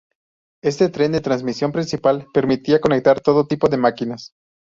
Este 0.63 0.89
tren 0.89 1.11
de 1.11 1.21
transmisión 1.21 1.71
principal 1.71 2.25
permitía 2.33 2.81
conectar 2.81 3.19
todo 3.21 3.45
tipo 3.45 3.69
de 3.69 3.77
máquinas. 3.77 4.31